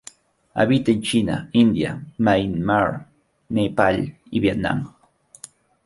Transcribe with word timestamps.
Habita 0.55 0.89
en 0.91 1.03
China, 1.03 1.51
India, 1.51 2.03
Myanmar, 2.17 3.05
Nepal 3.49 4.15
y 4.31 4.39
Vietnam. 4.39 4.91